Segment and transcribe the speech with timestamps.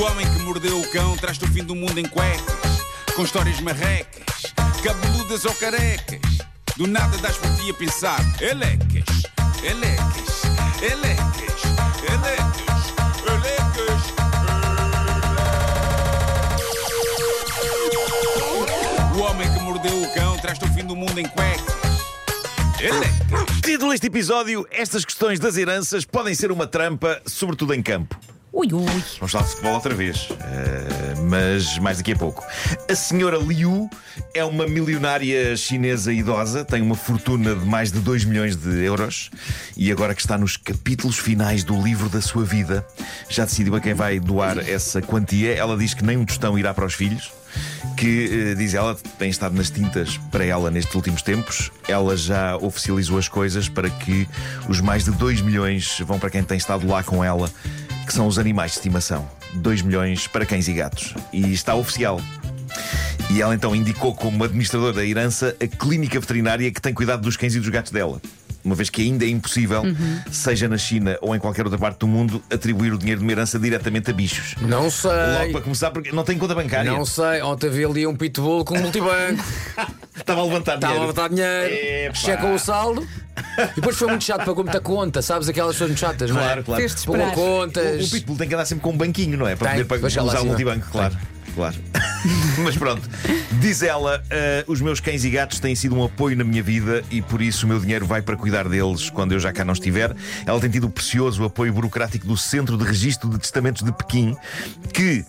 [0.00, 3.60] O homem que mordeu o cão traz-te o fim do mundo em cuecas, com histórias
[3.60, 4.46] marrecas,
[4.82, 6.38] cabeludas ou carecas.
[6.74, 9.04] Do nada das por ti a pensar, elecas,
[9.62, 10.42] elecas,
[10.80, 11.62] elecas,
[12.08, 12.94] elecas,
[13.28, 14.00] elecas.
[19.14, 21.74] O homem que mordeu o cão traz-te o fim do mundo em cuecas.
[23.62, 28.18] Título deste episódio: Estas questões das heranças podem ser uma trampa, sobretudo em campo.
[28.52, 28.84] Ui, ui.
[29.18, 32.44] Vamos falar de futebol outra vez, eh, mas mais daqui a pouco.
[32.90, 33.88] A senhora Liu
[34.34, 39.30] é uma milionária chinesa idosa, tem uma fortuna de mais de 2 milhões de euros
[39.76, 42.84] e agora que está nos capítulos finais do livro da sua vida,
[43.28, 45.54] já decidiu a quem vai doar essa quantia.
[45.54, 47.30] Ela diz que nem um tostão irá para os filhos.
[47.96, 51.70] Que, eh, diz ela, tem estado nas tintas para ela nestes últimos tempos.
[51.86, 54.28] Ela já oficializou as coisas para que
[54.68, 57.48] os mais de 2 milhões vão para quem tem estado lá com ela
[58.10, 59.24] que são os animais de estimação.
[59.54, 61.14] 2 milhões para cães e gatos.
[61.32, 62.20] E está oficial.
[63.32, 67.36] E ela então indicou como administrador da herança a clínica veterinária que tem cuidado dos
[67.36, 68.20] cães e dos gatos dela.
[68.64, 69.84] Uma vez que ainda é impossível,
[70.28, 73.30] seja na China ou em qualquer outra parte do mundo, atribuir o dinheiro de uma
[73.30, 74.56] herança diretamente a bichos.
[74.60, 75.10] Não sei.
[75.38, 76.90] Logo para começar, porque não tem conta bancária.
[76.90, 77.40] Não sei.
[77.42, 79.44] Ontem vi ali um pitbull com um multibanco.
[80.16, 81.14] Estava a levantar Estava a dinheiro.
[81.14, 81.74] botar dinheiro.
[82.06, 82.14] Epá.
[82.14, 83.06] Checam o saldo.
[83.58, 85.22] E depois foi muito chato, pagou muita conta.
[85.22, 86.44] Sabes aquelas pessoas muito chatas, não é?
[86.44, 86.80] Claro, claro.
[86.82, 87.34] Fez-te Pagou esperar.
[87.34, 88.02] contas.
[88.04, 89.56] O, o Pitbull tem que andar sempre com um banquinho, não é?
[89.56, 90.48] Para Tem, poder para veja lá usar o acima.
[90.52, 91.16] multibanco, claro.
[91.54, 91.74] Claro.
[92.62, 93.02] Mas pronto,
[93.60, 97.02] diz ela: "Ah, os meus cães e gatos têm sido um apoio na minha vida
[97.10, 99.72] e por isso o meu dinheiro vai para cuidar deles quando eu já cá não
[99.72, 100.14] estiver.
[100.46, 104.36] Ela tem tido o precioso apoio burocrático do Centro de Registro de Testamentos de Pequim,
[104.92, 105.24] que.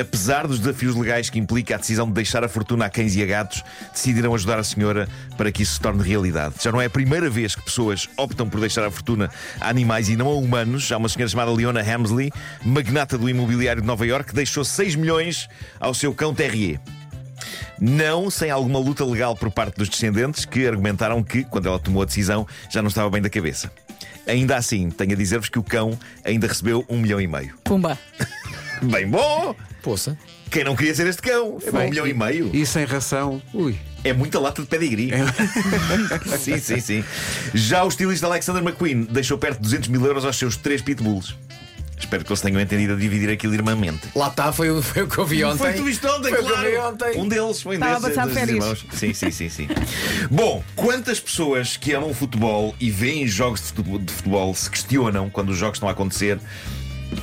[0.00, 3.22] Apesar dos desafios legais que implica a decisão de deixar a fortuna a cães e
[3.22, 6.54] a gatos, decidiram ajudar a senhora para que isso se torne realidade.
[6.62, 10.08] Já não é a primeira vez que pessoas optam por deixar a fortuna a animais
[10.08, 10.90] e não a humanos.
[10.92, 12.30] Há uma senhora chamada Leona Hamsley,
[12.64, 15.48] magnata do imobiliário de Nova York, que deixou 6 milhões
[15.80, 16.80] ao seu cão Terrier.
[17.80, 22.02] Não sem alguma luta legal por parte dos descendentes que argumentaram que, quando ela tomou
[22.02, 23.70] a decisão, já não estava bem da cabeça.
[24.26, 27.56] Ainda assim, tenho a dizer-vos que o cão ainda recebeu um milhão e meio.
[27.64, 27.98] Pumba.
[28.82, 29.54] Bem bom!
[29.82, 30.16] Poça.
[30.50, 31.58] Quem não queria ser este cão?
[31.60, 32.50] Foi um milhão e meio.
[32.52, 33.78] E sem ração, ui.
[34.04, 35.10] É muita lata de pedigree.
[36.38, 37.04] sim, sim, sim.
[37.54, 41.34] Já o estilista Alexander McQueen deixou perto de 200 mil euros aos seus três pitbulls.
[41.98, 44.08] Espero que eles tenham entendido a dividir aquilo irmãmente.
[44.14, 45.58] Lá está, foi, o- foi o que eu vi ontem.
[45.58, 46.70] Foi o que tu viste ontem, Foi o que eu claro.
[46.70, 47.20] vi ontem.
[47.20, 48.64] Um deles foi um Estava a desses, passar desses férias.
[48.64, 48.86] irmãos.
[48.92, 49.68] Sim, sim, sim, sim.
[50.30, 55.28] Bom, quantas pessoas que amam futebol e veem jogos de futebol, de futebol se questionam
[55.28, 56.38] quando os jogos estão a acontecer?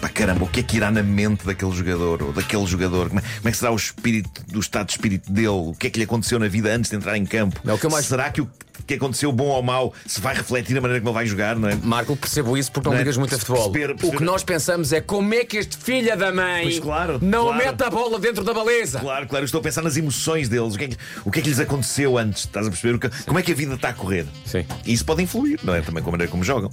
[0.02, 3.08] Pá, caramba, o que é que irá na mente daquele jogador ou daquele jogador?
[3.10, 5.48] Como é, como é que será o espírito, do estado de espírito dele?
[5.48, 7.60] O que é que lhe aconteceu na vida antes de entrar em campo?
[7.66, 8.50] É o que eu mais- Será que o
[8.88, 11.70] que aconteceu, bom ou mau, se vai refletir na maneira como ele vai jogar, não
[11.70, 11.76] é?
[11.76, 13.02] Marco, percebo isso porque não Não é?
[13.04, 13.72] ligas muito a futebol.
[13.72, 16.80] Perceber- perceber- O que nós pensamos é como é que este filho da mãe Pois
[16.80, 17.66] claro, não claro.
[17.66, 19.00] mete a bola dentro da baliza.
[19.00, 21.40] Claro, claro, eu estou a pensar nas emoções deles, o que é que, o que,
[21.40, 22.96] é que lhes aconteceu antes, estás a perceber?
[22.96, 24.26] O que- como é que a vida está a correr?
[24.46, 24.66] Sim.
[24.86, 25.82] E isso pode influir, não é?
[25.82, 26.70] Também com a maneira como jogam.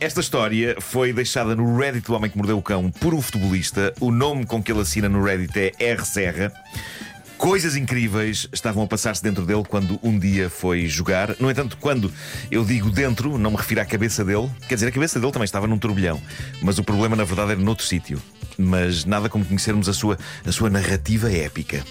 [0.00, 3.92] Esta história foi deixada no Reddit do Homem que Mordeu o Cão por um futebolista.
[4.00, 6.04] O nome com que ele assina no Reddit é R.
[6.04, 6.52] Serra.
[7.42, 11.34] Coisas incríveis estavam a passar-se dentro dele quando um dia foi jogar.
[11.40, 12.08] No entanto, quando
[12.52, 14.48] eu digo dentro, não me refiro à cabeça dele.
[14.68, 16.22] Quer dizer, a cabeça dele também estava num turbilhão.
[16.62, 18.22] Mas o problema, na verdade, era noutro sítio.
[18.58, 21.84] Mas nada como conhecermos a sua, a sua narrativa épica.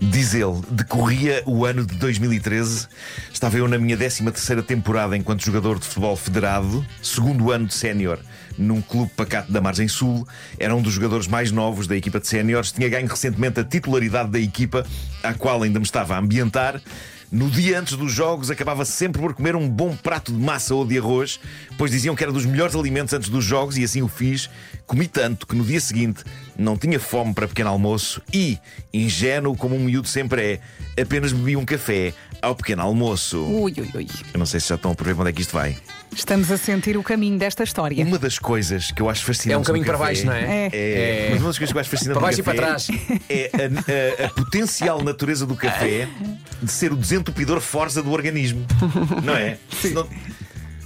[0.00, 2.88] Diz ele, decorria o ano de 2013,
[3.32, 7.74] estava eu na minha 13 terceira temporada enquanto jogador de futebol federado, segundo ano de
[7.74, 8.18] sénior
[8.58, 10.26] num clube pacato da Margem Sul,
[10.58, 14.30] era um dos jogadores mais novos da equipa de séniores, tinha ganho recentemente a titularidade
[14.30, 14.86] da equipa,
[15.22, 16.80] à qual ainda me estava a ambientar.
[17.32, 20.84] No dia antes dos jogos, acabava sempre por comer um bom prato de massa ou
[20.84, 21.40] de arroz,
[21.78, 24.50] pois diziam que era dos melhores alimentos antes dos jogos e assim o fiz.
[24.86, 26.24] Comi tanto que no dia seguinte
[26.58, 28.58] não tinha fome para pequeno almoço e,
[28.92, 30.60] ingênuo como um miúdo sempre
[30.96, 33.38] é, apenas bebi um café ao pequeno almoço.
[33.38, 34.06] Ui, ui, ui.
[34.34, 35.76] Eu não sei se já estão a prever para onde é que isto vai.
[36.14, 38.04] Estamos a sentir o caminho desta história.
[38.04, 39.54] Uma das coisas que eu acho fascinante.
[39.54, 40.66] É um caminho para baixo, não é?
[40.66, 40.70] É.
[40.72, 42.92] É, mas uma das coisas que eu acho fascinante Para baixo e para café
[43.30, 46.06] é a, a- a potencial natureza do café
[46.62, 48.66] de ser o desentupidor forza do organismo.
[49.24, 49.56] Não é?
[49.80, 50.06] Senão-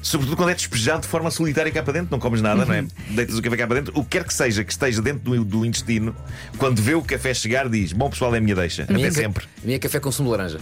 [0.03, 2.85] Sobretudo quando é despejado de forma solitária cá para dentro, não comes nada, não é?
[3.11, 5.45] Deitas o café cá para dentro, o que quer que seja que esteja dentro do,
[5.45, 6.15] do intestino,
[6.59, 8.85] quando vê o café chegar, diz: Bom pessoal, é a minha deixa.
[8.85, 9.47] Até Minha ca- sempre.
[9.65, 10.61] Minha café com sumo de laranja.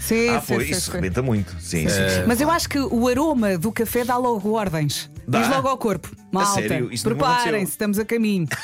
[0.00, 0.92] Sim, Ah, sim, isso sim.
[0.92, 1.52] rebenta muito.
[1.60, 2.24] Sim, sim, sim.
[2.26, 5.08] Mas eu acho que o aroma do café dá logo ordens.
[5.28, 5.38] Dá?
[5.42, 6.10] Diz logo ao corpo.
[6.32, 6.60] Malta,
[7.04, 8.48] preparem-se, estamos a caminho.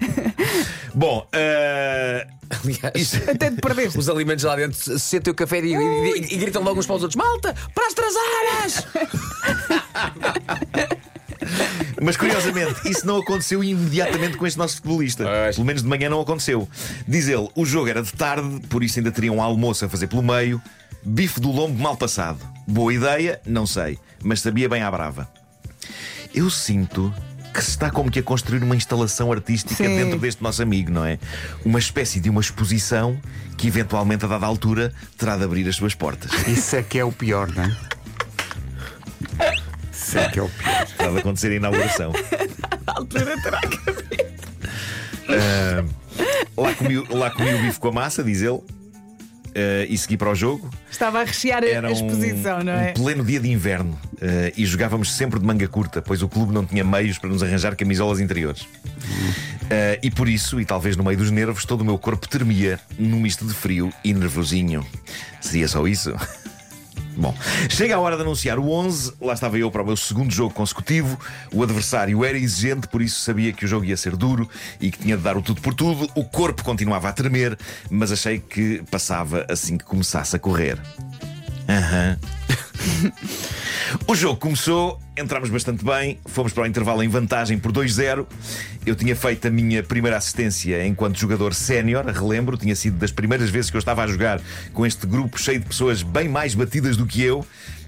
[0.94, 3.98] Bom, eh, Aliás, Até te perdeste.
[3.98, 6.86] os alimentos lá dentro se- sentem o café e, e- e- e gritam logo uns
[6.86, 8.86] para os outros: Malta, para as traseiras!
[12.02, 15.24] Mas curiosamente, isso não aconteceu imediatamente com este nosso futebolista.
[15.24, 15.56] Pois.
[15.56, 16.68] Pelo menos de manhã não aconteceu.
[17.06, 20.06] Diz ele: o jogo era de tarde, por isso ainda teria um almoço a fazer
[20.06, 20.60] pelo meio.
[21.02, 22.38] Bife do lombo mal passado.
[22.66, 23.40] Boa ideia?
[23.46, 23.98] Não sei.
[24.22, 25.28] Mas sabia bem à brava.
[26.34, 27.12] Eu sinto
[27.52, 29.96] que se está como que a construir uma instalação artística Sim.
[29.96, 31.18] dentro deste nosso amigo, não é?
[31.64, 33.20] Uma espécie de uma exposição
[33.56, 36.30] que, eventualmente, a dada altura, terá de abrir as suas portas.
[36.46, 37.76] Isso é que é o pior, não é?
[39.92, 40.86] Isso é que é o pior.
[40.96, 42.12] Terá de acontecer a inauguração.
[42.86, 43.78] altura terá que
[45.28, 45.84] Ah,
[46.56, 48.60] lá, comi, lá comi o bife com a massa, diz ele,
[49.54, 50.70] ah, e segui para o jogo.
[50.90, 52.90] Estava a rechear a- Era a exposição, um, não é?
[52.90, 56.52] um pleno dia de inverno ah, e jogávamos sempre de manga curta, pois o clube
[56.52, 58.66] não tinha meios para nos arranjar camisolas interiores.
[59.70, 62.78] Ah, e por isso, e talvez no meio dos nervos, todo o meu corpo tremia
[62.98, 64.84] num misto de frio e nervosinho.
[65.40, 66.14] Seria só isso?
[67.20, 67.34] Bom,
[67.68, 69.12] chega a hora de anunciar o 11.
[69.20, 71.20] Lá estava eu para o meu segundo jogo consecutivo.
[71.52, 74.48] O adversário era exigente, por isso sabia que o jogo ia ser duro
[74.80, 76.08] e que tinha de dar o tudo por tudo.
[76.14, 77.58] O corpo continuava a tremer,
[77.90, 80.78] mas achei que passava assim que começasse a correr.
[81.68, 82.16] Aham.
[84.06, 88.26] O jogo começou, entramos bastante bem, fomos para o intervalo em vantagem por 2-0.
[88.84, 93.50] Eu tinha feito a minha primeira assistência enquanto jogador sénior, relembro, tinha sido das primeiras
[93.50, 94.40] vezes que eu estava a jogar
[94.72, 97.44] com este grupo cheio de pessoas bem mais batidas do que eu.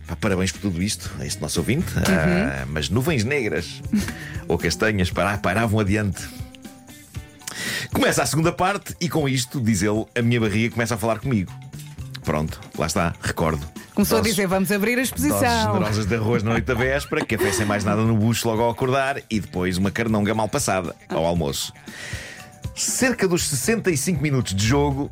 [0.06, 1.86] Pá, parabéns por tudo isto, a este nosso ouvinte.
[1.96, 3.80] Ah, mas nuvens negras
[4.48, 6.22] ou castanhas para- paravam adiante.
[7.92, 11.18] Começa a segunda parte e com isto, diz ele, a minha barriga começa a falar
[11.18, 11.52] comigo.
[12.24, 13.66] Pronto, lá está, recordo.
[13.94, 15.74] Começou a Doses- dizer: vamos abrir a Doses exposição.
[15.74, 18.70] generosas de arroz na noite da véspera, café sem mais nada no bucho logo ao
[18.70, 21.72] acordar e depois uma carnonga mal passada ao almoço.
[22.74, 25.10] Cerca dos 65 minutos de jogo,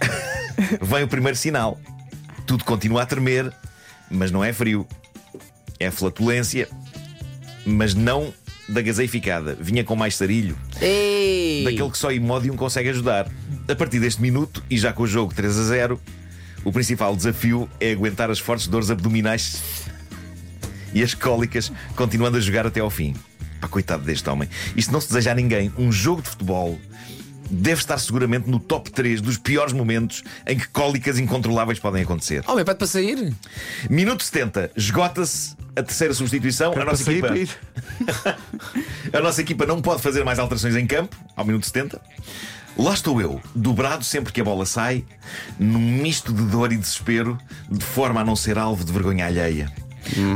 [0.82, 1.78] vem o primeiro sinal.
[2.46, 3.52] Tudo continua a tremer,
[4.10, 4.86] mas não é frio.
[5.78, 6.68] É flatulência,
[7.64, 8.34] mas não
[8.68, 9.56] da gaseificada.
[9.60, 11.62] Vinha com mais sarilho Ei!
[11.64, 13.28] daquele que só Imodium consegue ajudar.
[13.68, 16.00] A partir deste minuto, e já com o jogo 3 a 0,
[16.64, 19.62] o principal desafio é aguentar as fortes dores abdominais
[20.92, 23.14] e as cólicas, continuando a jogar até ao fim.
[23.60, 24.48] Pá, coitado deste homem.
[24.76, 25.72] Isto não se deseja a ninguém.
[25.78, 26.78] Um jogo de futebol
[27.50, 32.44] deve estar seguramente no top 3 dos piores momentos em que cólicas incontroláveis podem acontecer.
[32.46, 33.34] Homem, pede para sair?
[33.88, 36.72] Minuto 70, esgota-se a terceira substituição.
[36.72, 37.28] A nossa, equipa,
[39.12, 42.00] a nossa equipa não pode fazer mais alterações em campo, ao minuto 70.
[42.76, 45.04] Lá estou eu, dobrado sempre que a bola sai,
[45.58, 47.36] num misto de dor e desespero,
[47.68, 49.70] de forma a não ser alvo de vergonha alheia.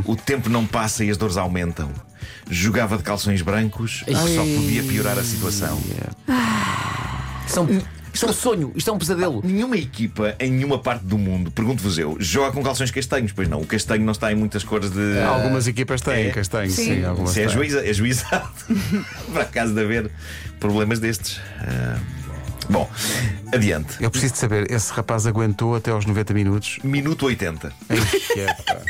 [0.05, 1.91] O tempo não passa e as dores aumentam.
[2.49, 5.81] Jogava de calções brancos, que só podia piorar a situação.
[7.77, 7.81] Um,
[8.15, 9.41] isto é um sonho, isto é um pesadelo.
[9.43, 13.61] Nenhuma equipa em nenhuma parte do mundo, pergunto-vos eu, joga com calções castanhos, pois não.
[13.61, 15.19] O castanho não está em muitas cores de.
[15.21, 16.31] Algumas equipas têm É?
[16.31, 17.05] castanho, sim, Sim.
[17.05, 18.49] algumas Isso é juíza, é juizado.
[19.33, 20.09] Para acaso de haver
[20.59, 21.39] problemas destes.
[21.59, 21.99] Ah,
[22.69, 22.89] bom,
[23.53, 24.01] adiante.
[24.01, 26.79] Eu preciso de saber, esse rapaz aguentou até aos 90 minutos.
[26.83, 27.71] Minuto 80.
[27.89, 28.81] Ei, epa.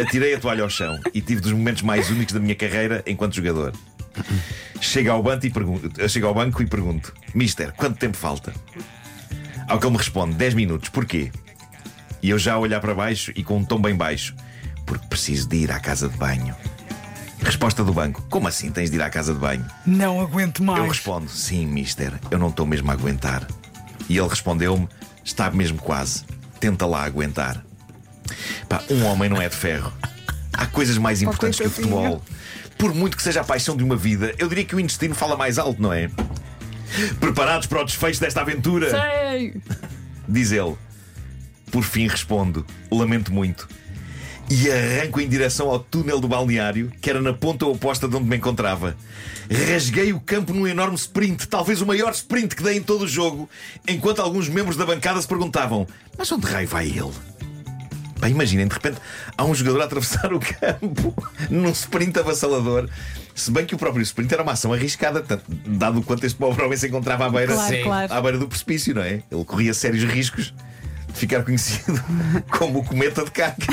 [0.00, 3.34] Atirei a toalha ao chão e tive dos momentos mais únicos da minha carreira enquanto
[3.34, 3.72] jogador.
[4.80, 8.52] Chego ao banco e pergunto, chego ao banco e pergunto: Mister, quanto tempo falta?
[9.66, 10.88] Ao que ele me responde: 10 minutos.
[10.88, 11.30] Porquê?
[12.22, 14.34] E eu já a olhar para baixo e com um tom bem baixo:
[14.86, 16.54] Porque preciso de ir à casa de banho.
[17.42, 19.64] Resposta do banco: Como assim tens de ir à casa de banho?
[19.86, 20.80] Não aguento mais.
[20.80, 23.46] Eu respondo: Sim, mister, eu não estou mesmo a aguentar.
[24.08, 24.88] E ele respondeu-me:
[25.24, 26.24] Está mesmo quase.
[26.60, 27.64] Tenta lá aguentar.
[28.68, 29.92] Pá, um homem não é de ferro.
[30.52, 32.22] Há coisas mais importantes que o futebol.
[32.78, 35.36] Por muito que seja a paixão de uma vida, eu diria que o intestino fala
[35.36, 36.08] mais alto, não é?
[37.18, 38.90] Preparados para o desfecho desta aventura?
[38.90, 39.54] Sei.
[40.28, 40.76] Diz ele.
[41.70, 43.68] Por fim respondo: Lamento muito.
[44.50, 48.26] E arranco em direção ao túnel do balneário, que era na ponta oposta de onde
[48.26, 48.96] me encontrava.
[49.50, 53.08] Rasguei o campo num enorme sprint, talvez o maior sprint que dei em todo o
[53.08, 53.48] jogo,
[53.86, 57.12] enquanto alguns membros da bancada se perguntavam: Mas onde raio vai ele?
[58.20, 58.98] Pá, imaginem, de repente
[59.36, 61.14] há um jogador a atravessar o campo
[61.50, 62.88] num sprint avassalador.
[63.34, 66.36] Se bem que o próprio sprint era uma ação arriscada, tanto- dado o quanto este
[66.36, 68.12] pobre homem se encontrava à beira, Claro, claro.
[68.12, 69.22] à beira do precipício, não é?
[69.30, 70.52] Ele corria sérios riscos
[71.06, 72.02] de ficar conhecido
[72.50, 73.66] como o cometa de caca.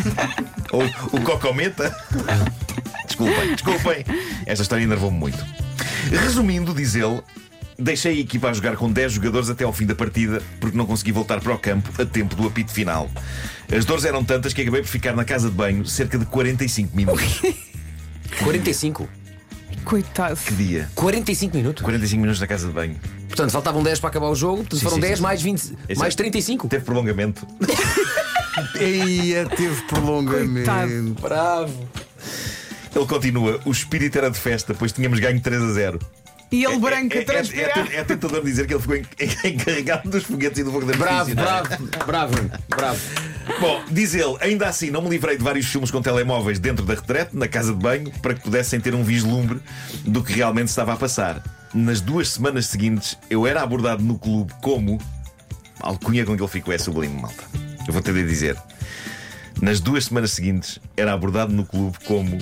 [0.72, 0.84] Ou
[1.18, 1.96] o cocometa.
[3.06, 4.04] Desculpem, desculpem.
[4.44, 5.38] Esta história enervou-me muito.
[6.10, 7.22] Resumindo, diz ele,
[7.78, 10.84] deixei a equipa a jogar com 10 jogadores até ao fim da partida porque não
[10.84, 13.10] consegui voltar para o campo a tempo do apito final.
[13.76, 16.96] As dores eram tantas que acabei por ficar na casa de banho cerca de 45
[16.96, 17.42] minutos.
[18.42, 19.08] 45.
[19.84, 20.36] Coitado.
[20.36, 20.90] Que dia?
[20.94, 21.82] 45 minutos.
[21.82, 22.96] 45 minutos na casa de banho.
[23.26, 25.44] Portanto, faltavam 10 para acabar o jogo, portanto, Sim, foram sim, 10 sim, mais sim.
[25.46, 26.68] 20, Esse mais é- 35.
[26.68, 27.46] Teve prolongamento.
[28.80, 30.70] Eia, teve prolongamento.
[30.70, 31.16] Coitado.
[31.20, 31.88] Bravo.
[32.94, 35.98] Ele continua: o espírito era de festa, pois tínhamos ganho 3 a 0.
[36.50, 37.92] E ele branco é, a é, transpirar.
[37.92, 39.04] é, é tentador dizer que ele ficou en-
[39.48, 41.34] encarregado dos foguetes e do fogo de Bravo, é?
[41.34, 41.68] bravo,
[42.06, 42.34] bravo,
[42.68, 43.00] bravo.
[43.60, 46.94] Bom, diz ele, ainda assim não me livrei de vários filmes com telemóveis dentro da
[46.94, 49.58] retrete, na casa de banho, para que pudessem ter um vislumbre
[50.04, 51.42] do que realmente estava a passar.
[51.74, 54.98] Nas duas semanas seguintes, eu era abordado no clube como.
[55.80, 57.44] A alcunha com que ele ficou é sublime, malta.
[57.86, 58.56] Eu vou ter de dizer.
[59.60, 62.38] Nas duas semanas seguintes, era abordado no clube como.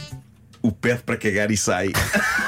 [0.63, 1.91] O pede para cagar e sai.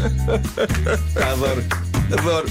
[1.32, 1.64] adoro,
[2.12, 2.46] adoro.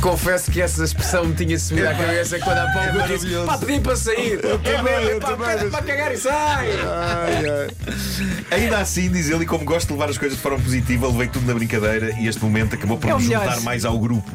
[0.00, 3.46] Confesso que essa expressão me tinha subido à cabeça quando há pouco eu disse: maravilhoso.
[3.46, 4.40] pá, pedi para sair.
[4.44, 6.70] Eu também, eu pá, também, para cagar e sai.
[6.72, 7.44] Ai,
[8.50, 8.58] ai.
[8.58, 11.28] Ainda assim, diz ele, e como gosto de levar as coisas de forma positiva, levei
[11.28, 13.44] tudo na brincadeira e este momento acabou por É me melhor.
[13.44, 14.28] juntar mais ao grupo.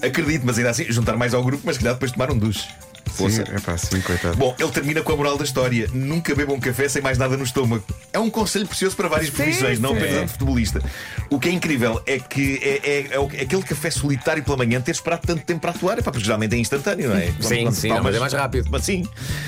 [0.00, 2.66] Acredito, mas ainda assim, juntar mais ao grupo, mas calhar depois tomar um duche.
[3.12, 3.42] Sim, Força.
[3.42, 4.36] é pá, sim, coitado.
[4.36, 7.44] Bom, ele termina com a moral da história: nunca bebam café sem mais nada no
[7.44, 7.84] estômago.
[8.12, 9.96] É um conselho precioso para várias profissões, não sim.
[9.98, 10.82] apenas a de futebolista.
[11.30, 14.80] O que é incrível é que é, é- é o- aquele café solitário pela manhã
[14.80, 17.26] ter esperado tanto tempo para atuar, Epá, porque geralmente é instantâneo, não é?
[17.40, 18.68] Sim, quando sim, tomas- mas é mais rápido.
[18.70, 19.06] Mas sim.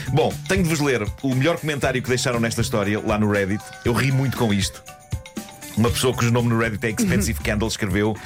[0.08, 3.62] Bom, tenho de vos ler o melhor comentário que deixaram nesta história lá no Reddit.
[3.84, 4.82] Eu ri muito com isto.
[5.76, 8.16] Uma pessoa cujo nome no Reddit é Expensive Candle escreveu: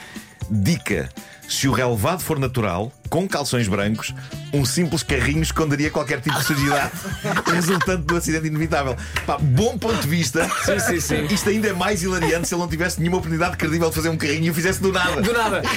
[0.51, 1.09] Dica.
[1.49, 4.15] Se o relevado for natural, com calções brancos,
[4.53, 6.93] um simples carrinho esconderia qualquer tipo de sujidade
[7.51, 8.95] resultante do acidente inevitável.
[9.27, 10.47] Pá, bom ponto de vista.
[10.65, 11.25] Sim, sim, sim.
[11.35, 14.17] Isto ainda é mais hilariante se ele não tivesse nenhuma oportunidade credível de fazer um
[14.19, 15.23] carrinho e o fizesse do nada.
[15.23, 15.63] Do nada.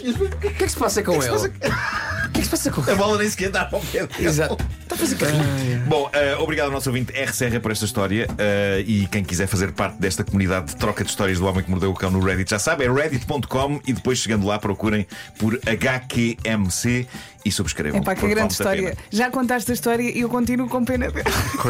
[0.00, 1.30] O que é que se passa com ele?
[1.30, 2.94] O que é que se passa com A ele?
[2.96, 4.26] bola nem sequer dá ao pé dele.
[4.28, 4.56] Exato.
[5.00, 5.80] Fazer carrinho.
[5.86, 7.32] Bom, eh, obrigado ao nosso ouvinte R.
[7.32, 8.26] Serra por esta história.
[8.38, 11.70] eh, e quem quiser fazer parte desta comunidade de troca de histórias do homem que
[11.70, 15.06] mordeu o cão no Reddit já sabe, é reddit.com e depois chegando lá procurem
[15.38, 17.06] por HQMC
[17.44, 18.00] e subscrevam.
[18.00, 18.96] É pá, que grande a história.
[19.10, 21.06] Já contaste a história e eu continuo com pena.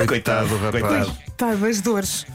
[0.06, 0.82] Coitado, rapaz.
[0.82, 1.16] coitado.
[1.37, 2.26] Tá, das dores.